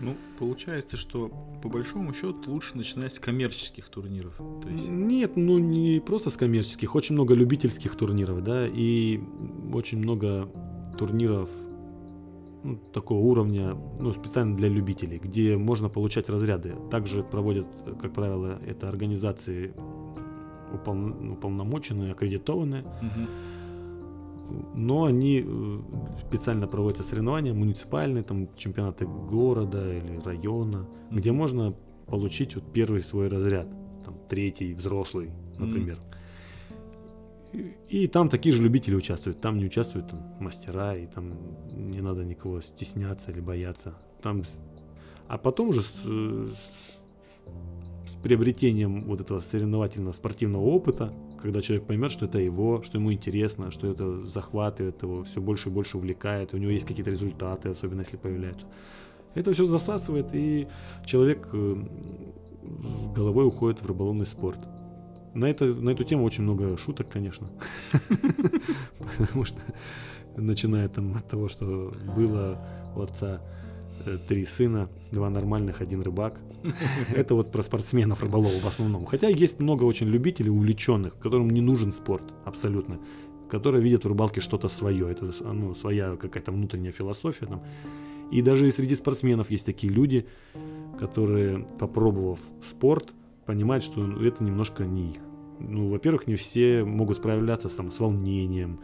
Ну, 0.00 0.14
получается, 0.38 0.96
что 0.96 1.30
по 1.62 1.68
большому 1.68 2.12
счету 2.12 2.50
лучше 2.52 2.76
начинать 2.76 3.14
с 3.14 3.18
коммерческих 3.18 3.88
турниров. 3.88 4.36
То 4.62 4.68
есть... 4.68 4.88
Нет, 4.88 5.36
ну 5.36 5.58
не 5.58 6.00
просто 6.00 6.30
с 6.30 6.36
коммерческих, 6.36 6.94
очень 6.94 7.14
много 7.14 7.34
любительских 7.34 7.96
турниров, 7.96 8.42
да, 8.42 8.66
и 8.66 9.20
очень 9.72 9.98
много 9.98 10.48
турниров 10.96 11.48
такого 12.76 13.18
уровня, 13.18 13.76
ну, 13.98 14.12
специально 14.12 14.56
для 14.56 14.68
любителей, 14.68 15.18
где 15.18 15.56
можно 15.56 15.88
получать 15.88 16.28
разряды. 16.28 16.74
Также 16.90 17.22
проводят, 17.22 17.66
как 18.00 18.12
правило, 18.12 18.58
это 18.66 18.88
организации 18.88 19.72
упол- 20.72 21.32
уполномоченные, 21.32 22.12
аккредитованные. 22.12 22.84
Но 24.74 25.04
они 25.04 25.44
э, 25.46 25.80
специально 26.26 26.66
проводятся 26.66 27.02
соревнования 27.02 27.52
муниципальные, 27.52 28.22
там 28.22 28.48
чемпионаты 28.56 29.06
города 29.06 29.94
или 29.94 30.18
района, 30.24 30.86
mm-hmm. 30.86 31.16
где 31.16 31.32
можно 31.32 31.74
получить 32.06 32.54
вот 32.54 32.64
первый 32.72 33.02
свой 33.02 33.28
разряд, 33.28 33.68
там 34.06 34.14
третий 34.28 34.72
взрослый, 34.72 35.30
например. 35.58 35.96
Mm-hmm. 35.96 36.17
И 37.52 38.06
там 38.08 38.28
такие 38.28 38.54
же 38.54 38.62
любители 38.62 38.94
участвуют. 38.94 39.40
Там 39.40 39.58
не 39.58 39.64
участвуют 39.64 40.08
там, 40.08 40.20
мастера, 40.40 40.96
и 40.96 41.06
там 41.06 41.34
не 41.72 42.00
надо 42.00 42.24
никого 42.24 42.60
стесняться 42.60 43.30
или 43.30 43.40
бояться. 43.40 43.94
Там... 44.22 44.42
А 45.28 45.38
потом 45.38 45.68
уже 45.70 45.82
с, 45.82 46.04
с 46.04 46.56
приобретением 48.22 49.04
вот 49.04 49.20
этого 49.20 49.40
соревновательного 49.40 50.12
спортивного 50.12 50.62
опыта, 50.62 51.12
когда 51.40 51.60
человек 51.60 51.86
поймет, 51.86 52.10
что 52.10 52.26
это 52.26 52.38
его, 52.38 52.82
что 52.82 52.98
ему 52.98 53.12
интересно, 53.12 53.70
что 53.70 53.86
это 53.86 54.24
захватывает 54.24 55.02
его, 55.02 55.24
все 55.24 55.40
больше 55.40 55.68
и 55.68 55.72
больше 55.72 55.98
увлекает, 55.98 56.54
у 56.54 56.58
него 56.58 56.70
есть 56.70 56.86
какие-то 56.86 57.10
результаты, 57.10 57.68
особенно 57.68 58.00
если 58.00 58.16
появляются. 58.16 58.66
Это 59.34 59.52
все 59.52 59.66
засасывает, 59.66 60.34
и 60.34 60.66
человек 61.06 61.48
э, 61.52 61.76
с 62.82 63.14
головой 63.14 63.46
уходит 63.46 63.80
в 63.80 63.86
рыболовный 63.86 64.26
спорт. 64.26 64.58
На, 65.38 65.46
это, 65.46 65.66
на 65.66 65.90
эту 65.90 66.02
тему 66.02 66.24
очень 66.24 66.42
много 66.42 66.76
шуток, 66.76 67.08
конечно. 67.08 67.48
Потому 69.18 69.44
что 69.44 69.60
начиная 70.36 70.88
там 70.88 71.16
от 71.16 71.28
того, 71.28 71.48
что 71.48 71.94
было 72.16 72.58
у 72.96 73.02
отца 73.02 73.40
э, 74.04 74.18
три 74.26 74.44
сына, 74.44 74.88
два 75.12 75.30
нормальных, 75.30 75.80
один 75.80 76.02
рыбак. 76.02 76.40
Это 77.14 77.36
вот 77.36 77.52
про 77.52 77.62
спортсменов 77.62 78.20
рыболовов 78.20 78.62
в 78.62 78.66
основном. 78.66 79.06
Хотя 79.06 79.28
есть 79.28 79.60
много 79.60 79.84
очень 79.84 80.08
любителей, 80.08 80.50
увлеченных, 80.50 81.16
которым 81.20 81.50
не 81.50 81.60
нужен 81.60 81.92
спорт 81.92 82.24
абсолютно, 82.44 82.98
которые 83.48 83.80
видят 83.80 84.04
в 84.04 84.08
рыбалке 84.08 84.40
что-то 84.40 84.68
свое. 84.68 85.08
Это 85.08 85.30
ну, 85.52 85.72
своя 85.76 86.16
какая-то 86.16 86.50
внутренняя 86.50 86.92
философия 86.92 87.46
там. 87.46 87.62
И 88.32 88.42
даже 88.42 88.68
и 88.68 88.72
среди 88.72 88.96
спортсменов 88.96 89.52
есть 89.52 89.66
такие 89.66 89.92
люди, 89.92 90.26
которые, 90.98 91.64
попробовав 91.78 92.40
спорт, 92.68 93.14
понимают, 93.46 93.84
что 93.84 94.04
это 94.20 94.42
немножко 94.42 94.84
не 94.84 95.12
их. 95.12 95.27
Ну, 95.60 95.90
во-первых, 95.90 96.26
не 96.26 96.36
все 96.36 96.84
могут 96.84 97.18
справляться 97.18 97.68
там, 97.68 97.90
с 97.90 98.00
волнением, 98.00 98.80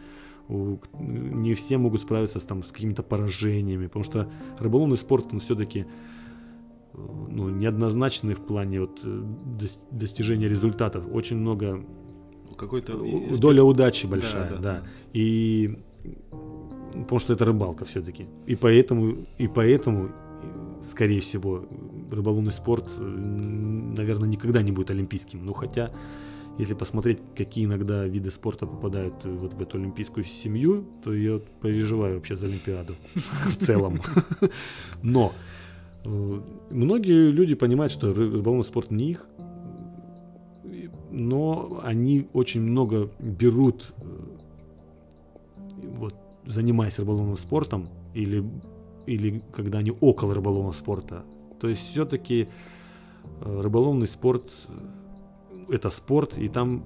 не 0.48 1.54
все 1.54 1.78
могут 1.78 2.02
справиться 2.02 2.40
с, 2.40 2.44
там, 2.44 2.62
с 2.62 2.70
какими-то 2.70 3.02
поражениями, 3.02 3.86
потому 3.86 4.04
что 4.04 4.30
рыболовный 4.58 4.96
спорт, 4.96 5.32
он 5.32 5.40
все-таки 5.40 5.86
ну, 6.92 7.48
неоднозначный 7.48 8.34
в 8.34 8.40
плане 8.40 8.82
вот, 8.82 9.00
э, 9.04 9.22
достижения 9.90 10.48
результатов. 10.48 11.04
Очень 11.12 11.38
много... 11.38 11.84
Какой-то... 12.56 13.00
Доля 13.38 13.64
удачи 13.64 14.06
большая, 14.06 14.50
да. 14.50 14.56
да, 14.56 14.62
да. 14.62 14.82
И 15.12 15.78
потому 16.92 17.18
что 17.18 17.32
это 17.32 17.44
рыбалка 17.44 17.84
все-таки. 17.84 18.26
И 18.46 18.54
поэтому, 18.54 19.26
и 19.38 19.48
поэтому 19.48 20.10
скорее 20.88 21.20
всего, 21.20 21.64
рыболовный 22.10 22.52
спорт, 22.52 22.88
э, 22.98 23.02
наверное, 23.02 24.28
никогда 24.28 24.62
не 24.62 24.72
будет 24.72 24.90
олимпийским. 24.90 25.44
Ну, 25.44 25.52
хотя, 25.52 25.90
если 26.58 26.74
посмотреть, 26.74 27.18
какие 27.36 27.64
иногда 27.64 28.06
виды 28.06 28.30
спорта 28.30 28.66
попадают 28.66 29.14
э, 29.24 29.30
вот 29.30 29.54
в 29.54 29.62
эту 29.62 29.78
олимпийскую 29.78 30.24
семью, 30.24 30.84
то 31.02 31.12
я 31.12 31.40
переживаю 31.62 32.16
вообще 32.16 32.36
за 32.36 32.46
Олимпиаду 32.46 32.94
в 33.14 33.56
целом. 33.56 34.00
Но 35.02 35.32
э, 36.06 36.40
многие 36.70 37.30
люди 37.30 37.54
понимают, 37.54 37.92
что 37.92 38.12
рыболовный 38.12 38.64
спорт 38.64 38.90
не 38.90 39.10
их, 39.10 39.26
но 41.10 41.80
они 41.84 42.26
очень 42.32 42.60
много 42.60 43.08
берут 43.20 43.94
вот 45.96 46.14
занимаясь 46.46 46.98
рыболовным 46.98 47.36
спортом 47.36 47.88
или, 48.14 48.44
или 49.06 49.42
когда 49.52 49.78
они 49.78 49.92
около 50.00 50.34
рыболовного 50.34 50.72
спорта. 50.72 51.24
То 51.60 51.68
есть 51.68 51.88
все-таки 51.90 52.48
э, 53.40 53.60
рыболовный 53.60 54.06
спорт 54.06 54.50
это 55.70 55.90
спорт, 55.90 56.38
и 56.38 56.48
там 56.48 56.84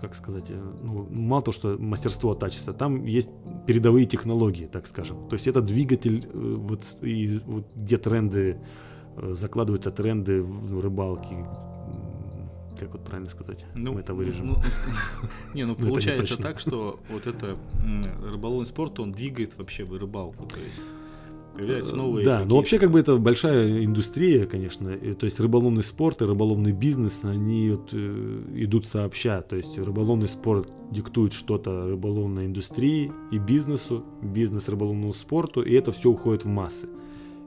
как 0.00 0.14
сказать, 0.14 0.50
э, 0.50 0.72
ну, 0.82 1.06
мало 1.10 1.42
того, 1.42 1.52
что 1.52 1.76
мастерство 1.78 2.32
оттачивается, 2.32 2.72
там 2.72 3.04
есть 3.04 3.30
передовые 3.66 4.06
технологии, 4.06 4.66
так 4.66 4.86
скажем. 4.86 5.28
То 5.28 5.34
есть 5.34 5.46
это 5.46 5.60
двигатель, 5.60 6.26
э, 6.32 6.54
вот, 6.58 6.84
и, 7.02 7.38
вот 7.46 7.66
где 7.76 7.98
тренды, 7.98 8.58
э, 9.16 9.34
закладываются 9.34 9.90
тренды 9.90 10.42
в 10.42 10.80
рыбалке, 10.80 11.46
как 12.78 12.92
вот 12.92 13.04
правильно 13.04 13.30
сказать, 13.30 13.66
ну, 13.74 13.92
мы 13.92 14.00
это 14.00 14.14
вырежем. 14.14 14.46
Ну, 14.46 14.56
не, 15.54 15.64
ну 15.64 15.74
получается 15.88 16.40
так, 16.40 16.60
что 16.60 16.98
вот 17.10 17.26
это 17.26 17.56
рыболовный 18.24 18.66
спорт, 18.66 18.98
он 19.00 19.12
двигает 19.12 19.58
вообще 19.58 19.84
рыбалку, 19.84 20.46
то 20.46 20.58
есть 20.58 20.80
Появляются 21.54 21.96
новые. 21.96 22.24
Да, 22.24 22.44
но 22.44 22.56
вообще 22.56 22.78
как 22.78 22.90
бы 22.90 23.00
это 23.00 23.16
большая 23.16 23.84
индустрия, 23.84 24.46
конечно. 24.46 24.96
То 24.96 25.26
есть 25.26 25.40
рыболовный 25.40 25.82
спорт 25.82 26.22
и 26.22 26.24
рыболовный 26.24 26.72
бизнес, 26.72 27.20
они 27.24 27.70
вот, 27.70 27.90
э, 27.92 28.42
идут 28.54 28.86
сообща. 28.86 29.42
То 29.42 29.56
есть 29.56 29.76
рыболовный 29.78 30.28
спорт 30.28 30.68
диктует 30.90 31.32
что-то 31.32 31.86
рыболовной 31.86 32.46
индустрии 32.46 33.12
и 33.30 33.38
бизнесу, 33.38 34.04
бизнес 34.22 34.68
рыболовному 34.68 35.12
спорту, 35.12 35.62
и 35.62 35.72
это 35.74 35.92
все 35.92 36.10
уходит 36.10 36.44
в 36.44 36.48
массы. 36.48 36.88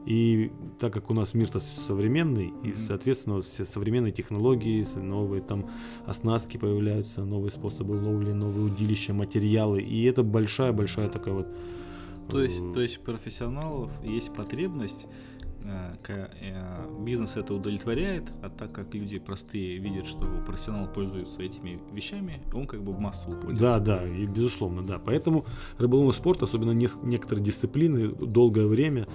И 0.05 0.51
так 0.79 0.93
как 0.93 1.10
у 1.10 1.13
нас 1.13 1.33
мир-то 1.33 1.62
современный, 1.88 2.51
и, 2.62 2.74
соответственно, 2.74 3.41
все 3.41 3.65
современные 3.65 4.12
технологии, 4.12 4.86
новые 4.95 5.41
там 5.41 5.69
оснастки 6.05 6.57
появляются, 6.57 7.24
новые 7.24 7.51
способы 7.51 7.93
ловли, 7.93 8.33
новые 8.33 8.65
удилища, 8.65 9.13
материалы. 9.13 9.81
И 9.81 10.03
это 10.03 10.24
большая-большая 10.24 11.07
такая 11.07 11.33
вот 11.33 11.48
то 12.30 12.42
есть, 12.42 12.62
то 12.74 12.82
есть 12.82 13.03
профессионалов 13.03 13.92
есть 14.03 14.34
потребность, 14.34 15.08
э, 15.63 15.94
э, 16.08 17.03
бизнес 17.03 17.36
это 17.36 17.53
удовлетворяет, 17.53 18.32
а 18.42 18.50
так 18.50 18.72
как 18.72 18.94
люди 18.94 19.20
простые 19.20 19.77
видят, 19.77 20.06
что 20.06 20.25
профессионал 20.46 20.88
пользуется 20.88 21.42
этими 21.42 21.80
вещами, 21.92 22.42
он 22.53 22.68
как 22.68 22.84
бы 22.84 22.94
в 22.94 23.00
массу 23.00 23.32
уходит. 23.32 23.60
Да, 23.60 23.80
да, 23.80 24.08
и 24.08 24.25
безусловно, 24.25 24.86
да. 24.86 25.00
Поэтому 25.00 25.46
рыболовный 25.77 26.13
спорт, 26.13 26.44
особенно 26.44 26.72
некоторые 26.72 27.44
дисциплины, 27.44 28.10
долгое 28.10 28.68
время 28.68 29.08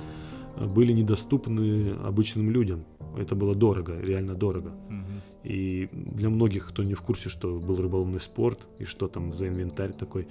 э, 0.56 0.66
были 0.66 0.92
недоступны 0.92 1.94
обычным 2.04 2.50
людям. 2.50 2.84
Это 3.16 3.34
было 3.34 3.54
дорого, 3.54 3.98
реально 4.00 4.34
дорого. 4.34 4.68
Угу. 4.88 5.48
И 5.48 5.88
для 5.92 6.28
многих, 6.28 6.68
кто 6.68 6.82
не 6.82 6.94
в 6.94 7.02
курсе, 7.02 7.28
что 7.28 7.58
был 7.58 7.76
рыболовный 7.76 8.20
спорт 8.20 8.68
и 8.78 8.84
что 8.84 9.08
там 9.08 9.34
за 9.34 9.48
инвентарь 9.48 9.92
такой, 9.92 10.28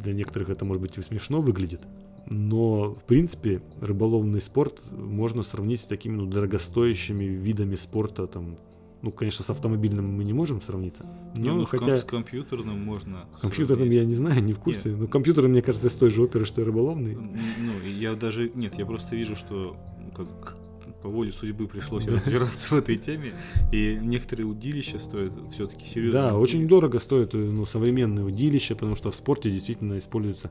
для 0.00 0.12
некоторых 0.12 0.50
это 0.50 0.64
может 0.64 0.82
быть 0.82 0.98
и 0.98 1.02
смешно 1.02 1.40
выглядит, 1.40 1.80
но 2.26 2.94
в 2.94 3.04
принципе 3.04 3.62
рыболовный 3.80 4.40
спорт 4.40 4.82
можно 4.90 5.42
сравнить 5.42 5.80
с 5.80 5.86
такими 5.86 6.16
ну, 6.16 6.26
дорогостоящими 6.26 7.24
видами 7.24 7.76
спорта, 7.76 8.26
там, 8.26 8.56
ну, 9.02 9.10
конечно, 9.12 9.44
с 9.44 9.50
автомобильным 9.50 10.16
мы 10.16 10.24
не 10.24 10.32
можем 10.32 10.60
сравниться. 10.60 11.06
Но 11.36 11.42
не, 11.42 11.50
ну, 11.50 11.64
хотя... 11.64 11.96
с 11.96 12.04
компьютерным 12.04 12.78
можно. 12.84 13.26
С 13.38 13.40
компьютерным 13.40 13.88
сравнить. 13.88 14.00
я 14.00 14.04
не 14.04 14.14
знаю, 14.14 14.42
не 14.42 14.52
в 14.52 14.60
курсе. 14.60 14.90
Нет. 14.90 14.98
Но 15.00 15.06
компьютер, 15.06 15.48
мне 15.48 15.62
кажется, 15.62 15.88
с 15.88 15.94
той 15.94 16.10
же 16.10 16.22
оперы, 16.22 16.44
что 16.44 16.60
и 16.60 16.64
рыболовный. 16.64 17.16
Ну, 17.16 17.88
я 17.88 18.14
даже. 18.14 18.50
Нет, 18.54 18.78
я 18.78 18.86
просто 18.86 19.16
вижу, 19.16 19.36
что 19.36 19.76
ну, 19.98 20.10
как 20.12 20.59
по 21.02 21.08
воле 21.08 21.32
судьбы 21.32 21.66
пришлось 21.66 22.06
разбираться 22.06 22.74
в 22.74 22.78
этой 22.78 22.96
теме. 22.96 23.32
И 23.72 23.98
некоторые 24.00 24.46
удилища 24.46 24.98
стоят 24.98 25.32
все-таки 25.52 25.86
серьезно. 25.86 26.20
Да, 26.20 26.36
очень 26.36 26.66
дорого 26.68 26.98
стоят 26.98 27.32
ну, 27.32 27.64
современные 27.66 28.24
удилища, 28.24 28.74
потому 28.74 28.96
что 28.96 29.10
в 29.10 29.14
спорте 29.14 29.50
действительно 29.50 29.98
используется, 29.98 30.50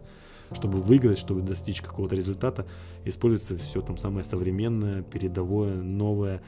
чтобы 0.51 0.81
выиграть, 0.81 1.19
чтобы 1.19 1.41
достичь 1.41 1.81
какого-то 1.81 2.15
результата, 2.15 2.67
используется 3.05 3.57
все 3.57 3.81
там 3.81 3.97
самое 3.97 4.25
современное, 4.25 5.03
передовое, 5.03 5.75
новое. 5.75 6.41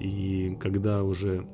И 0.00 0.56
когда 0.60 1.04
уже 1.04 1.46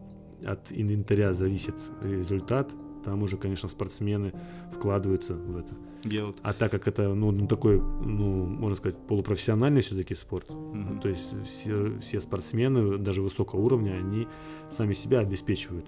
от 0.45 0.73
инвентаря 0.73 1.35
зависит 1.35 1.75
результат, 2.03 2.71
там 3.03 3.23
уже, 3.23 3.37
конечно, 3.37 3.69
спортсмены 3.69 4.33
вкладываются 4.73 5.35
в 5.35 5.57
это. 5.57 5.75
Я 6.05 6.27
вот... 6.27 6.39
А 6.43 6.53
так 6.53 6.71
как 6.71 6.89
это, 6.89 7.15
ну, 7.15 7.31
ну 7.31 7.47
такой, 7.47 7.81
ну, 7.81 8.47
можно 8.47 8.77
сказать, 8.77 8.99
полупрофессиональный 9.07 9.81
все-таки 9.83 10.15
спорт, 10.15 10.51
угу. 10.51 11.01
то 11.03 11.09
есть 11.09 11.35
все, 11.47 11.99
все 12.01 12.21
спортсмены, 12.21 12.99
даже 12.99 13.23
высокого 13.23 13.61
уровня, 13.61 13.93
они 13.99 14.27
сами 14.71 14.95
себя 14.95 15.21
обеспечивают 15.21 15.87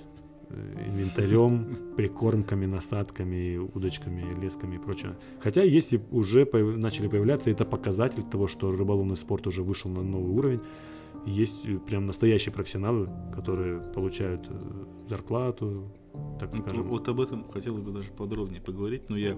э, 0.50 0.88
инвентарем, 0.88 1.78
прикормками, 1.96 2.66
насадками, 2.66 3.56
удочками, 3.56 4.38
лесками 4.38 4.76
и 4.76 4.78
прочее. 4.78 5.16
Хотя 5.40 5.62
если 5.62 6.00
уже 6.10 6.44
появ... 6.44 6.76
начали 6.76 7.08
появляться, 7.08 7.50
это 7.50 7.64
показатель 7.64 8.22
того, 8.22 8.48
что 8.48 8.70
рыболовный 8.70 9.16
спорт 9.16 9.46
уже 9.46 9.62
вышел 9.62 9.90
на 9.90 10.02
новый 10.02 10.32
уровень. 10.32 10.60
Есть 11.24 11.62
прям 11.86 12.06
настоящие 12.06 12.52
профессионалы, 12.52 13.08
которые 13.34 13.80
получают 13.80 14.46
э, 14.48 14.84
зарплату, 15.08 15.90
так 16.38 16.50
ну, 16.52 16.58
скажем. 16.58 16.82
Вот 16.84 17.08
об 17.08 17.20
этом 17.20 17.48
хотел 17.48 17.76
бы 17.76 17.92
даже 17.92 18.10
подробнее 18.10 18.60
поговорить, 18.60 19.08
но 19.08 19.16
я 19.16 19.36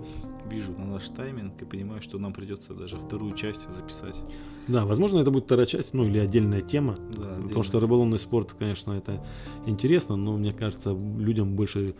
вижу 0.50 0.72
на 0.72 0.86
наш 0.86 1.08
тайминг 1.08 1.60
и 1.60 1.64
понимаю, 1.64 2.02
что 2.02 2.18
нам 2.18 2.32
придется 2.32 2.74
даже 2.74 2.96
вторую 2.96 3.34
часть 3.34 3.70
записать. 3.70 4.20
Да, 4.68 4.84
возможно, 4.86 5.18
это 5.18 5.30
будет 5.30 5.44
вторая 5.44 5.66
часть, 5.66 5.94
ну 5.94 6.04
или 6.04 6.18
отдельная 6.18 6.62
тема. 6.62 6.96
Да, 6.96 7.04
потому 7.16 7.44
отдельная. 7.44 7.62
что 7.62 7.80
рыболовный 7.80 8.18
спорт, 8.18 8.54
конечно, 8.58 8.92
это 8.92 9.24
интересно, 9.66 10.16
но 10.16 10.36
мне 10.36 10.52
кажется, 10.52 10.90
людям 10.92 11.54
больше 11.54 11.94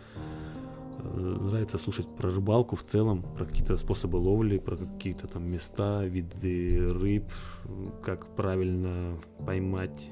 э, 0.97 1.19
нравится 1.19 1.77
слушать 1.77 2.07
про 2.15 2.31
рыбалку 2.31 2.75
в 2.75 2.83
целом, 2.83 3.23
про 3.35 3.45
какие-то 3.45 3.77
способы 3.77 4.17
ловли, 4.17 4.57
про 4.57 4.77
какие-то 4.77 5.27
там 5.27 5.49
места, 5.49 6.03
виды 6.05 6.91
рыб, 6.91 7.25
как 8.03 8.35
правильно 8.35 9.17
поймать 9.45 10.09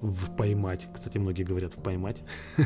в 0.00 0.36
поймать. 0.36 0.88
Кстати, 0.92 1.18
многие 1.18 1.42
говорят 1.42 1.74
в 1.74 1.82
поймать. 1.82 2.22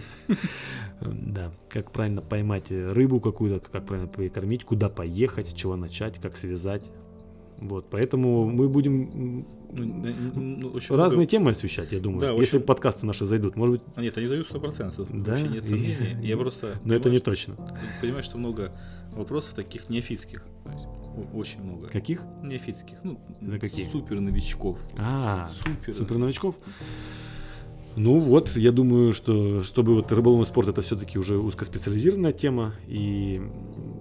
Да, 1.01 1.51
как 1.71 1.93
правильно 1.93 2.21
поймать 2.21 2.71
рыбу 2.71 3.21
какую-то, 3.21 3.71
как 3.71 3.87
правильно 3.87 4.07
прикормить, 4.07 4.64
куда 4.64 4.90
поехать, 4.90 5.49
с 5.49 5.55
чего 5.55 5.75
начать, 5.75 6.21
как 6.21 6.37
связать. 6.37 6.90
Вот, 7.57 7.88
поэтому 7.88 8.45
мы 8.45 8.69
будем 8.69 9.47
ну, 9.73 10.14
ну, 10.35 10.73
разные 10.90 11.16
много... 11.16 11.27
темы 11.27 11.51
освещать, 11.53 11.93
я 11.93 12.01
думаю. 12.01 12.21
Да, 12.21 12.31
если 12.33 12.59
очень... 12.59 12.66
подкасты 12.66 13.07
наши 13.07 13.25
зайдут, 13.27 13.57
может 13.57 13.77
быть. 13.77 13.83
А 13.95 14.03
нет, 14.03 14.16
они 14.16 14.27
зайдут 14.27 14.49
сто 14.49 14.61
процентов. 14.61 15.09
Да. 15.11 15.33
Вообще 15.33 15.49
нет 15.49 15.64
сомнений. 15.64 16.27
Я 16.27 16.37
просто. 16.37 16.79
Но 16.85 16.95
это 16.95 17.11
не 17.11 17.16
что, 17.16 17.27
точно. 17.27 17.57
Понимаю, 18.01 18.25
что 18.25 18.38
много 18.38 18.73
вопросов 19.12 19.55
таких 19.55 19.88
неофитских. 19.88 20.45
Очень 21.35 21.62
много. 21.62 21.88
Каких? 21.88 22.23
Неофитских. 22.43 22.99
Ну, 23.05 23.21
да 23.40 23.59
какие? 23.59 23.87
Супер 23.87 24.21
новичков. 24.21 24.79
А, 24.97 25.49
супер. 25.53 25.95
Супер 25.95 26.19
новичков. 26.19 26.57
Ну 28.03 28.19
вот, 28.19 28.57
я 28.57 28.73
думаю, 28.73 29.13
что 29.13 29.63
чтобы 29.63 29.95
вот 29.95 30.11
рыболовный 30.11 30.47
спорт 30.47 30.69
это 30.69 30.81
все-таки 30.81 31.19
уже 31.19 31.37
узкоспециализированная 31.37 32.33
тема. 32.33 32.73
И 32.87 33.43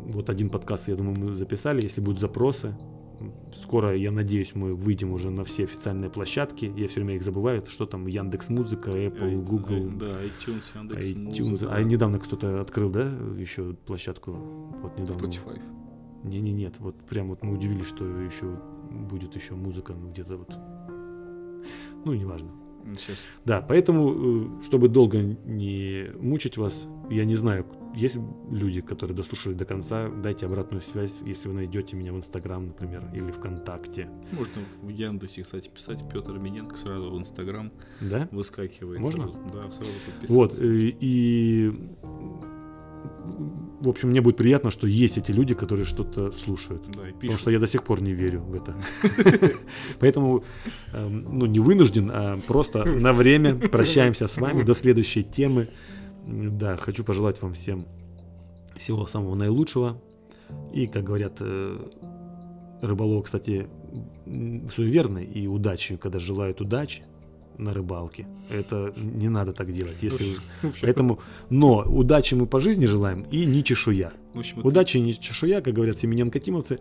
вот 0.05 0.29
один 0.29 0.49
подкаст, 0.49 0.87
я 0.87 0.95
думаю, 0.95 1.19
мы 1.19 1.35
записали. 1.35 1.81
Если 1.81 1.99
будут 1.99 2.21
запросы, 2.21 2.77
скоро, 3.61 3.93
я 3.97 4.11
надеюсь, 4.11 4.55
мы 4.55 4.73
выйдем 4.73 5.11
уже 5.11 5.31
на 5.31 5.43
все 5.43 5.65
официальные 5.65 6.09
площадки. 6.09 6.71
Я 6.77 6.87
все 6.87 7.01
время 7.01 7.17
их 7.17 7.23
забываю. 7.23 7.61
Что 7.67 7.85
там 7.85 8.07
Яндекс 8.07 8.47
Музыка, 8.47 8.89
Apple, 8.91 9.43
Google. 9.43 9.91
Да, 9.99 10.23
iTunes, 10.23 10.63
Яндекс 10.75 11.05
iTunes. 11.05 11.67
А 11.69 11.83
недавно 11.83 12.19
кто-то 12.19 12.61
открыл, 12.61 12.89
да, 12.89 13.03
еще 13.37 13.73
площадку? 13.85 14.31
Вот 14.81 14.97
недавно. 14.97 15.25
Spotify. 15.27 15.61
Не, 16.23 16.39
не, 16.39 16.53
нет. 16.53 16.75
Вот 16.79 16.95
прям 17.01 17.27
вот 17.27 17.43
мы 17.43 17.53
удивились, 17.53 17.87
что 17.87 18.05
еще 18.05 18.45
будет 19.09 19.35
еще 19.35 19.55
музыка 19.55 19.93
ну, 19.93 20.09
где-то 20.09 20.37
вот. 20.37 20.55
Ну, 22.05 22.13
неважно. 22.13 22.49
Сейчас. 22.97 23.17
Да, 23.45 23.61
поэтому, 23.61 24.59
э, 24.61 24.63
чтобы 24.63 24.89
долго 24.89 25.21
не 25.21 26.11
мучить 26.19 26.57
вас, 26.57 26.87
я 27.09 27.25
не 27.25 27.35
знаю, 27.35 27.65
есть 27.95 28.17
люди, 28.51 28.81
которые 28.81 29.15
дослушали 29.15 29.53
до 29.53 29.65
конца, 29.65 30.09
дайте 30.09 30.45
обратную 30.45 30.81
связь, 30.81 31.21
если 31.25 31.47
вы 31.47 31.55
найдете 31.55 31.95
меня 31.95 32.13
в 32.13 32.17
Инстаграм, 32.17 32.67
например, 32.67 33.03
или 33.13 33.31
ВКонтакте. 33.31 34.09
Можно 34.31 34.61
в 34.81 34.89
Яндексе, 34.89 35.43
кстати, 35.43 35.69
писать 35.69 36.07
Петр 36.11 36.37
Миненко 36.37 36.77
сразу 36.77 37.11
в 37.11 37.19
Инстаграм. 37.19 37.71
Да? 38.01 38.27
Выскакивает. 38.31 38.99
Можно? 38.99 39.23
Сразу, 39.23 39.39
да, 39.53 39.71
сразу 39.71 39.91
подписаться. 40.05 40.33
Вот, 40.33 40.59
и, 40.59 40.89
э, 40.89 40.93
и 40.99 41.73
в 43.81 43.87
общем, 43.87 44.09
мне 44.09 44.21
будет 44.21 44.37
приятно, 44.37 44.71
что 44.71 44.87
есть 44.87 45.17
эти 45.17 45.31
люди, 45.31 45.53
которые 45.53 45.85
что-то 45.85 46.31
слушают. 46.31 46.83
Да, 46.91 47.01
Потому 47.19 47.37
что 47.37 47.51
я 47.51 47.59
до 47.59 47.67
сих 47.67 47.83
пор 47.83 48.01
не 48.01 48.13
верю 48.13 48.41
в 48.41 48.53
это. 48.53 48.75
Поэтому, 49.99 50.43
эм, 50.93 51.39
ну, 51.39 51.45
не 51.45 51.59
вынужден, 51.59 52.11
а 52.13 52.37
просто 52.47 52.85
на 52.85 53.13
время 53.13 53.55
прощаемся 53.55 54.27
с 54.27 54.37
вами 54.37 54.63
до 54.63 54.75
следующей 54.75 55.23
темы. 55.23 55.69
Да, 56.27 56.75
хочу 56.75 57.03
пожелать 57.03 57.41
вам 57.41 57.53
всем 57.53 57.85
всего 58.77 59.05
самого 59.07 59.35
наилучшего. 59.35 60.01
И, 60.73 60.87
как 60.87 61.03
говорят, 61.03 61.37
э, 61.39 61.77
рыболов, 62.81 63.25
кстати, 63.25 63.67
суеверный 64.75 65.25
и 65.25 65.47
удачи, 65.47 65.97
когда 65.97 66.19
желают 66.19 66.61
удачи, 66.61 67.03
на 67.59 67.73
рыбалке. 67.73 68.27
Это 68.49 68.93
не 68.97 69.29
надо 69.29 69.53
так 69.53 69.71
делать. 69.71 69.97
Если... 70.01 70.37
Поэтому, 70.81 71.19
но 71.49 71.83
удачи 71.85 72.33
мы 72.35 72.47
по 72.47 72.59
жизни 72.59 72.85
желаем 72.85 73.23
и 73.23 73.45
не 73.45 73.63
чешуя. 73.63 74.13
Общем, 74.33 74.65
Удачи 74.65 74.97
и 74.97 75.01
не 75.01 75.13
чешуя, 75.19 75.61
как 75.61 75.73
говорят 75.73 75.97
семененко-тимовцы. 75.97 76.79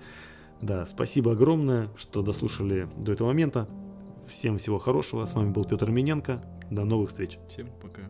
Да, 0.63 0.87
спасибо 0.87 1.33
огромное, 1.33 1.89
что 1.97 2.23
дослушали 2.23 2.89
до 2.97 3.13
этого 3.13 3.29
момента. 3.29 3.69
Всем 4.29 4.59
всего 4.59 4.79
хорошего. 4.79 5.27
С 5.27 5.35
вами 5.35 5.51
был 5.51 5.65
Петр 5.65 5.91
Миненко. 5.91 6.43
До 6.71 6.85
новых 6.85 7.09
встреч. 7.11 7.39
Всем 7.49 7.69
пока. 7.83 8.03